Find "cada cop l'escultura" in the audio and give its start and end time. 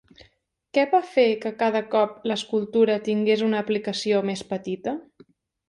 1.59-2.97